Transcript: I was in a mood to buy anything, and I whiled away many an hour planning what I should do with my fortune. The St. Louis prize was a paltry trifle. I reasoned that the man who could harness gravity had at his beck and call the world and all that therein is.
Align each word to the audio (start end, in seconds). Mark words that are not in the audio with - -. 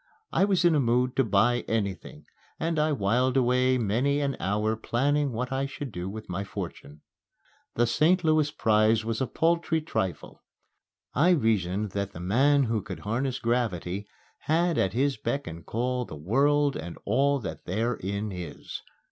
I 0.33 0.45
was 0.45 0.65
in 0.65 0.73
a 0.73 0.79
mood 0.79 1.15
to 1.17 1.23
buy 1.23 1.59
anything, 1.67 2.25
and 2.59 2.79
I 2.79 2.91
whiled 2.91 3.37
away 3.37 3.77
many 3.77 4.19
an 4.19 4.35
hour 4.39 4.75
planning 4.75 5.31
what 5.31 5.51
I 5.51 5.67
should 5.67 5.91
do 5.91 6.09
with 6.09 6.27
my 6.27 6.43
fortune. 6.43 7.01
The 7.75 7.85
St. 7.85 8.23
Louis 8.23 8.49
prize 8.49 9.05
was 9.05 9.21
a 9.21 9.27
paltry 9.27 9.79
trifle. 9.79 10.41
I 11.13 11.29
reasoned 11.29 11.91
that 11.91 12.13
the 12.13 12.19
man 12.19 12.63
who 12.63 12.81
could 12.81 13.01
harness 13.01 13.37
gravity 13.37 14.07
had 14.45 14.79
at 14.79 14.93
his 14.93 15.17
beck 15.17 15.45
and 15.45 15.63
call 15.67 16.05
the 16.05 16.15
world 16.17 16.75
and 16.75 16.97
all 17.05 17.37
that 17.39 17.65
therein 17.65 18.31
is. 18.31 18.81